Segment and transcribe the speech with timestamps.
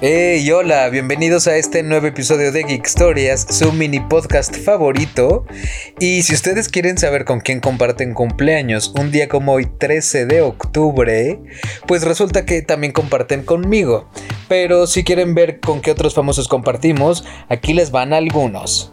[0.00, 5.44] Hey, hola, bienvenidos a este nuevo episodio de Geek Stories, su mini podcast favorito.
[5.98, 10.40] Y si ustedes quieren saber con quién comparten cumpleaños un día como hoy, 13 de
[10.40, 11.40] octubre,
[11.88, 14.08] pues resulta que también comparten conmigo.
[14.46, 18.92] Pero si quieren ver con qué otros famosos compartimos, aquí les van algunos.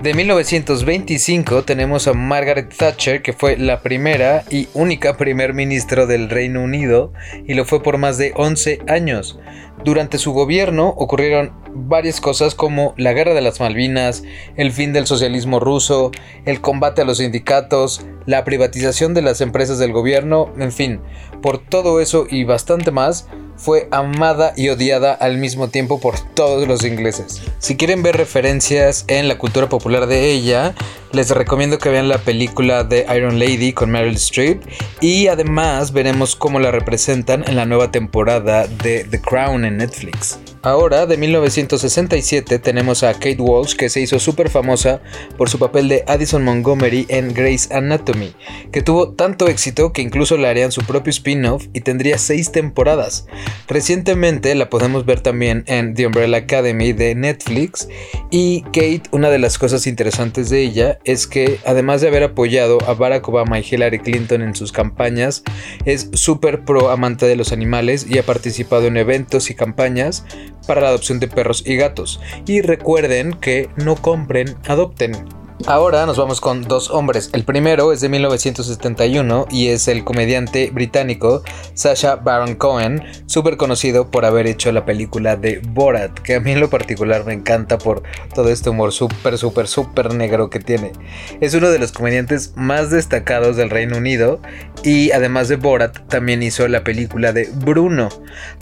[0.00, 6.30] De 1925 tenemos a Margaret Thatcher, que fue la primera y única primer ministro del
[6.30, 7.12] Reino Unido,
[7.48, 9.40] y lo fue por más de 11 años.
[9.84, 14.22] Durante su gobierno ocurrieron varias cosas como la guerra de las Malvinas,
[14.56, 16.10] el fin del socialismo ruso,
[16.44, 21.00] el combate a los sindicatos, la privatización de las empresas del gobierno, en fin,
[21.42, 26.66] por todo eso y bastante más, fue amada y odiada al mismo tiempo por todos
[26.66, 27.42] los ingleses.
[27.58, 30.74] Si quieren ver referencias en la cultura popular de ella,
[31.12, 34.62] les recomiendo que vean la película de Iron Lady con Meryl Streep
[35.00, 40.38] y además veremos cómo la representan en la nueva temporada de The Crown en Netflix.
[40.68, 45.00] Ahora, de 1967, tenemos a Kate Walsh, que se hizo súper famosa
[45.38, 48.34] por su papel de Addison Montgomery en Grey's Anatomy,
[48.70, 53.26] que tuvo tanto éxito que incluso le harían su propio spin-off y tendría seis temporadas.
[53.66, 57.88] Recientemente la podemos ver también en The Umbrella Academy de Netflix,
[58.30, 62.76] y Kate, una de las cosas interesantes de ella es que, además de haber apoyado
[62.86, 65.44] a Barack Obama y Hillary Clinton en sus campañas,
[65.86, 70.26] es súper pro amante de los animales y ha participado en eventos y campañas
[70.68, 72.20] para la adopción de perros y gatos.
[72.46, 75.37] Y recuerden que no compren, adopten.
[75.66, 77.30] Ahora nos vamos con dos hombres.
[77.32, 81.42] El primero es de 1971 y es el comediante británico
[81.74, 86.52] Sasha Baron Cohen, súper conocido por haber hecho la película de Borat, que a mí
[86.52, 88.02] en lo particular me encanta por
[88.34, 90.92] todo este humor súper, súper, súper negro que tiene.
[91.40, 94.40] Es uno de los comediantes más destacados del Reino Unido
[94.84, 98.08] y además de Borat también hizo la película de Bruno,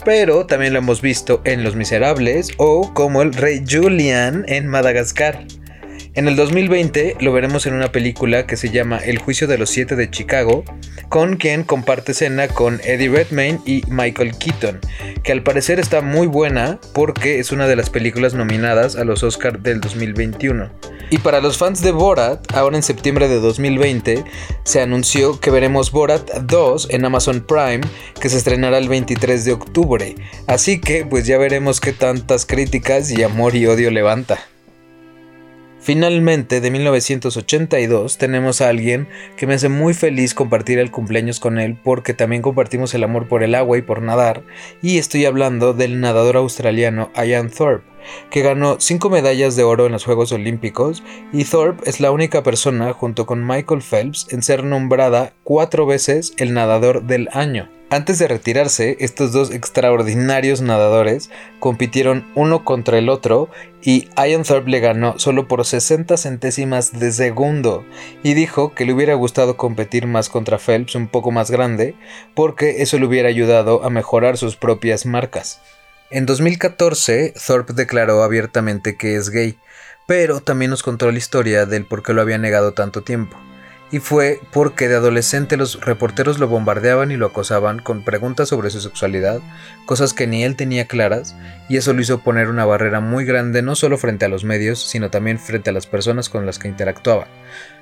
[0.03, 5.45] pero también lo hemos visto en Los Miserables o como el Rey Julian en Madagascar.
[6.17, 9.69] En el 2020 lo veremos en una película que se llama El juicio de los
[9.69, 10.63] siete de Chicago,
[11.09, 14.79] con quien comparte escena con Eddie Redmayne y Michael Keaton,
[15.21, 19.21] que al parecer está muy buena porque es una de las películas nominadas a los
[19.21, 20.71] Oscars del 2021.
[21.11, 24.23] Y para los fans de Borat, ahora en septiembre de 2020
[24.63, 27.81] se anunció que veremos Borat 2 en Amazon Prime,
[28.19, 30.15] que se estrenará el 23 de octubre.
[30.47, 34.39] Así que pues ya veremos qué tantas críticas y amor y odio levanta.
[35.87, 41.59] Finalmente, de 1982, tenemos a alguien que me hace muy feliz compartir el cumpleaños con
[41.59, 44.43] él porque también compartimos el amor por el agua y por nadar,
[44.81, 47.87] y estoy hablando del nadador australiano Ian Thorpe,
[48.29, 52.43] que ganó 5 medallas de oro en los Juegos Olímpicos, y Thorpe es la única
[52.43, 57.76] persona, junto con Michael Phelps, en ser nombrada cuatro veces el nadador del año.
[57.89, 63.49] Antes de retirarse, estos dos extraordinarios nadadores compitieron uno contra el otro
[63.81, 67.85] y Ian Thorpe le ganó solo por 60 centésimas de segundo
[68.23, 71.95] y dijo que le hubiera gustado competir más contra Phelps un poco más grande
[72.35, 75.61] porque eso le hubiera ayudado a mejorar sus propias marcas.
[76.09, 79.57] En 2014, Thorpe declaró abiertamente que es gay,
[80.07, 83.37] pero también nos contó la historia del por qué lo había negado tanto tiempo
[83.91, 88.69] y fue porque de adolescente los reporteros lo bombardeaban y lo acosaban con preguntas sobre
[88.69, 89.39] su sexualidad,
[89.85, 91.35] cosas que ni él tenía claras,
[91.69, 94.79] y eso lo hizo poner una barrera muy grande no solo frente a los medios,
[94.79, 97.27] sino también frente a las personas con las que interactuaba.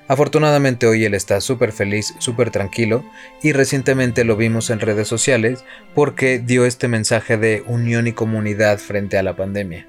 [0.07, 3.03] Afortunadamente hoy él está súper feliz, súper tranquilo,
[3.41, 5.63] y recientemente lo vimos en redes sociales
[5.95, 9.87] porque dio este mensaje de unión y comunidad frente a la pandemia.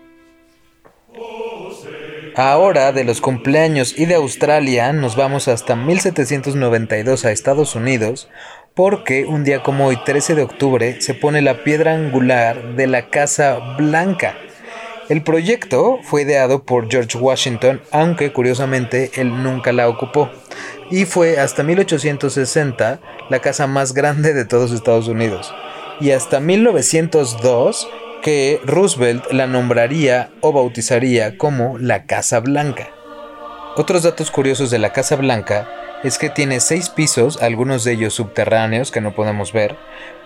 [2.38, 8.28] Ahora de los cumpleaños y de Australia nos vamos hasta 1792 a Estados Unidos
[8.74, 13.08] porque un día como hoy 13 de octubre se pone la piedra angular de la
[13.08, 14.36] Casa Blanca.
[15.08, 20.28] El proyecto fue ideado por George Washington, aunque curiosamente él nunca la ocupó,
[20.90, 23.00] y fue hasta 1860
[23.30, 25.54] la casa más grande de todos Estados Unidos.
[26.00, 27.88] Y hasta 1902
[28.26, 32.88] que Roosevelt la nombraría o bautizaría como la Casa Blanca.
[33.76, 35.68] Otros datos curiosos de la Casa Blanca
[36.02, 39.76] es que tiene seis pisos, algunos de ellos subterráneos que no podemos ver,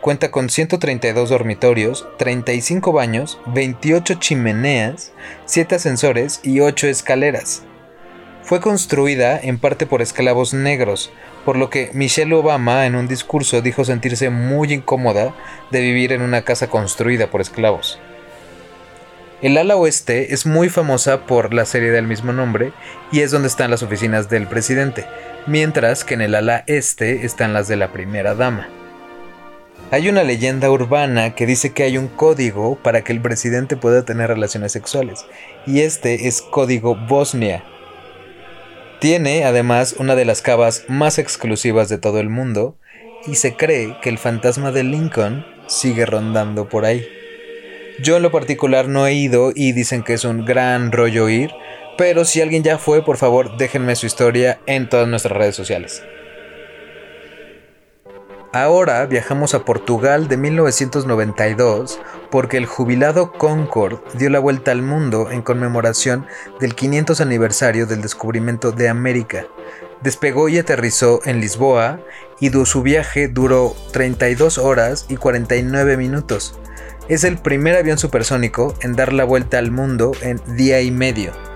[0.00, 5.12] cuenta con 132 dormitorios, 35 baños, 28 chimeneas,
[5.44, 7.64] 7 ascensores y 8 escaleras.
[8.42, 11.12] Fue construida en parte por esclavos negros,
[11.44, 15.34] por lo que Michelle Obama en un discurso dijo sentirse muy incómoda
[15.70, 17.98] de vivir en una casa construida por esclavos.
[19.42, 22.72] El ala oeste es muy famosa por la serie del mismo nombre
[23.10, 25.06] y es donde están las oficinas del presidente,
[25.46, 28.68] mientras que en el ala este están las de la primera dama.
[29.92, 34.04] Hay una leyenda urbana que dice que hay un código para que el presidente pueda
[34.04, 35.24] tener relaciones sexuales,
[35.66, 37.64] y este es código Bosnia.
[39.00, 42.76] Tiene además una de las cavas más exclusivas de todo el mundo,
[43.26, 47.06] y se cree que el fantasma de Lincoln sigue rondando por ahí.
[48.02, 51.50] Yo en lo particular no he ido y dicen que es un gran rollo ir,
[51.96, 56.02] pero si alguien ya fue, por favor déjenme su historia en todas nuestras redes sociales.
[58.52, 62.00] Ahora viajamos a Portugal de 1992
[62.32, 66.26] porque el jubilado Concorde dio la vuelta al mundo en conmemoración
[66.58, 69.46] del 500 aniversario del descubrimiento de América.
[70.02, 72.00] Despegó y aterrizó en Lisboa
[72.40, 76.58] y su viaje duró 32 horas y 49 minutos.
[77.08, 81.49] Es el primer avión supersónico en dar la vuelta al mundo en día y medio.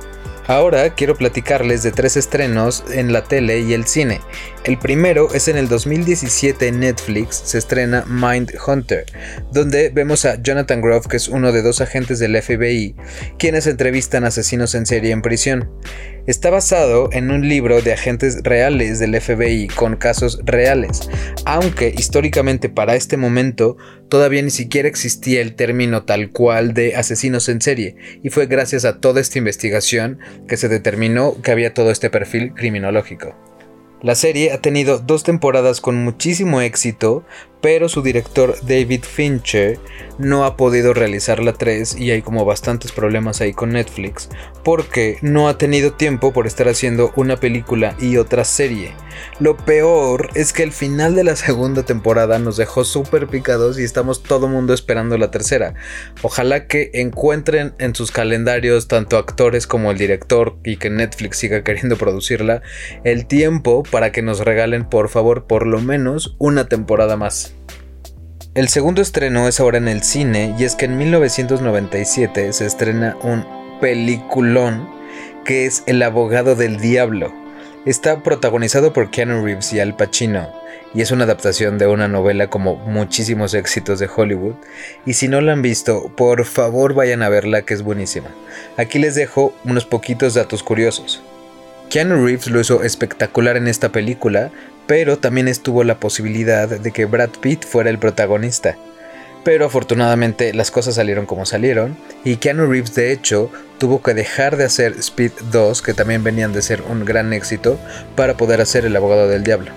[0.47, 4.21] Ahora quiero platicarles de tres estrenos en la tele y el cine.
[4.65, 9.07] El primero es en el 2017 en Netflix, se estrena Mind Hunter,
[9.53, 12.95] donde vemos a Jonathan Grove, que es uno de dos agentes del FBI,
[13.39, 15.71] quienes entrevistan asesinos en serie en prisión.
[16.27, 21.11] Está basado en un libro de agentes reales del FBI con casos reales,
[21.45, 23.77] aunque históricamente para este momento
[24.09, 28.87] todavía ni siquiera existía el término tal cual de asesinos en serie, y fue gracias
[28.87, 30.19] a toda esta investigación
[30.49, 33.54] que se determinó que había todo este perfil criminológico.
[34.05, 37.25] La serie ha tenido dos temporadas con muchísimo éxito,
[37.63, 39.79] pero su director David Fincher
[40.19, 44.29] no ha podido realizar la 3 y hay como bastantes problemas ahí con Netflix
[44.63, 48.93] porque no ha tenido tiempo por estar haciendo una película y otra serie.
[49.41, 53.85] Lo peor es que el final de la segunda temporada nos dejó súper picados y
[53.85, 55.75] estamos todo mundo esperando la tercera.
[56.23, 61.63] Ojalá que encuentren en sus calendarios tanto actores como el director y que Netflix siga
[61.63, 62.63] queriendo producirla
[63.05, 67.55] el tiempo para que nos regalen por favor por lo menos una temporada más.
[68.55, 73.17] El segundo estreno es ahora en el cine y es que en 1997 se estrena
[73.23, 73.45] un
[73.81, 74.89] peliculón
[75.45, 77.44] que es El abogado del diablo.
[77.87, 80.49] Está protagonizado por Keanu Reeves y Al Pacino
[80.95, 84.55] y es una adaptación de una novela como muchísimos éxitos de Hollywood
[85.05, 88.29] y si no la han visto, por favor vayan a verla que es buenísima.
[88.79, 91.23] Aquí les dejo unos poquitos datos curiosos.
[91.91, 94.51] Keanu Reeves lo hizo espectacular en esta película,
[94.87, 98.79] pero también estuvo la posibilidad de que Brad Pitt fuera el protagonista.
[99.45, 104.57] Pero afortunadamente las cosas salieron como salieron y Keanu Reeves de hecho tuvo que dejar
[104.57, 107.79] de hacer Speed 2, que también venían de ser un gran éxito,
[108.17, 109.71] para poder hacer El abogado del diablo.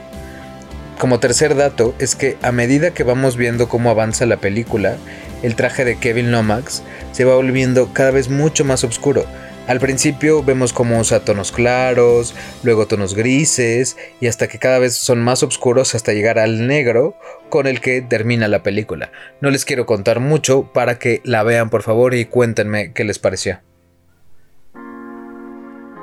[0.97, 4.95] Como tercer dato es que a medida que vamos viendo cómo avanza la película,
[5.43, 6.81] el traje de Kevin Lomax
[7.11, 9.25] se va volviendo cada vez mucho más oscuro,
[9.67, 12.33] al principio vemos cómo usa tonos claros,
[12.63, 17.15] luego tonos grises y hasta que cada vez son más oscuros hasta llegar al negro
[17.49, 19.11] con el que termina la película.
[19.41, 23.19] No les quiero contar mucho para que la vean por favor y cuéntenme qué les
[23.19, 23.59] pareció.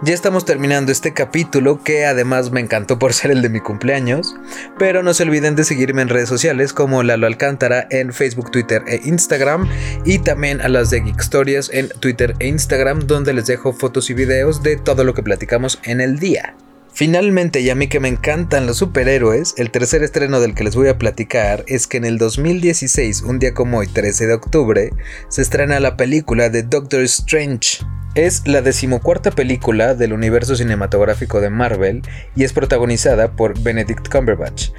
[0.04, 4.36] Ya estamos terminando este capítulo que además me encantó por ser el de mi cumpleaños,
[4.78, 8.82] pero no se olviden de seguirme en redes sociales como Lalo Alcántara en Facebook, Twitter
[8.86, 9.66] e Instagram
[10.04, 14.10] y también a las de Geek Stories en Twitter e Instagram donde les dejo fotos
[14.10, 16.54] y videos de todo lo que platicamos en el día.
[16.94, 20.76] Finalmente, y a mí que me encantan los superhéroes, el tercer estreno del que les
[20.76, 24.90] voy a platicar es que en el 2016, un día como hoy, 13 de octubre,
[25.28, 27.84] se estrena la película de Doctor Strange.
[28.14, 32.02] Es la decimocuarta película del universo cinematográfico de Marvel
[32.36, 34.70] y es protagonizada por Benedict Cumberbatch.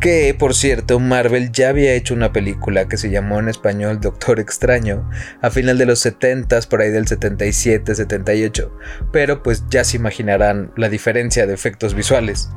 [0.00, 4.38] Que, por cierto, Marvel ya había hecho una película que se llamó en español Doctor
[4.38, 5.08] Extraño
[5.40, 8.76] a final de los 70s, por ahí del 77, 78.
[9.12, 12.50] Pero pues ya se imaginarán la diferencia de efectos visuales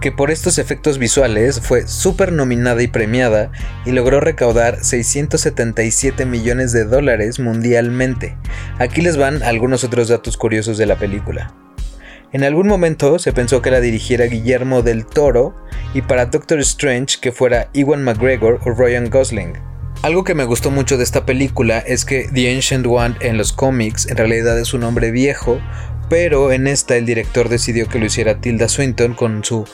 [0.00, 3.52] que por estos efectos visuales fue súper nominada y premiada
[3.84, 8.36] y logró recaudar 677 millones de dólares mundialmente.
[8.78, 11.54] Aquí les van algunos otros datos curiosos de la película.
[12.32, 15.54] En algún momento se pensó que la dirigiera Guillermo del Toro
[15.94, 19.54] y para Doctor Strange que fuera Ewan McGregor o Ryan Gosling.
[20.02, 23.52] Algo que me gustó mucho de esta película es que The Ancient One en los
[23.52, 25.60] cómics en realidad es un hombre viejo
[26.10, 29.64] pero en esta el director decidió que lo hiciera Tilda Swinton con su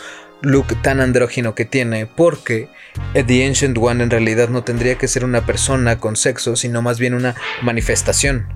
[0.43, 2.69] look tan andrógino que tiene, porque
[3.15, 6.99] The Ancient One en realidad no tendría que ser una persona con sexo, sino más
[6.99, 8.47] bien una manifestación.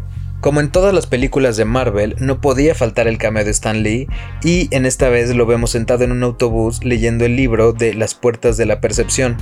[0.41, 4.09] Como en todas las películas de Marvel, no podía faltar el cameo de Stan Lee,
[4.43, 8.15] y en esta vez lo vemos sentado en un autobús leyendo el libro de Las
[8.15, 9.37] Puertas de la Percepción.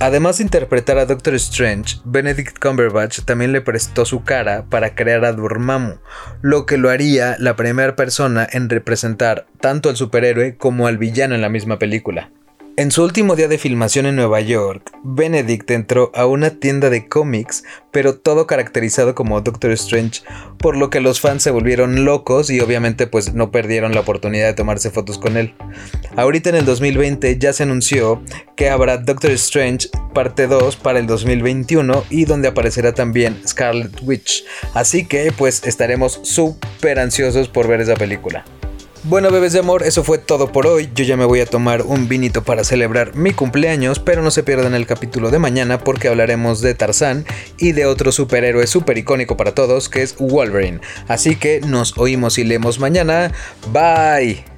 [0.00, 5.24] Además de interpretar a Doctor Strange, Benedict Cumberbatch también le prestó su cara para crear
[5.24, 5.98] a Dormammu,
[6.40, 11.36] lo que lo haría la primera persona en representar tanto al superhéroe como al villano
[11.36, 12.32] en la misma película.
[12.78, 17.06] En su último día de filmación en Nueva York, Benedict entró a una tienda de
[17.06, 20.22] cómics, pero todo caracterizado como Doctor Strange,
[20.56, 24.46] por lo que los fans se volvieron locos y obviamente pues no perdieron la oportunidad
[24.46, 25.54] de tomarse fotos con él.
[26.16, 28.22] Ahorita en el 2020 ya se anunció
[28.56, 34.46] que habrá Doctor Strange parte 2 para el 2021 y donde aparecerá también Scarlet Witch,
[34.72, 38.46] así que pues estaremos súper ansiosos por ver esa película.
[39.04, 40.88] Bueno, bebés de amor, eso fue todo por hoy.
[40.94, 44.44] Yo ya me voy a tomar un vinito para celebrar mi cumpleaños, pero no se
[44.44, 47.26] pierdan el capítulo de mañana porque hablaremos de Tarzán
[47.58, 50.80] y de otro superhéroe super icónico para todos que es Wolverine.
[51.08, 53.32] Así que nos oímos y leemos mañana.
[53.72, 54.51] Bye.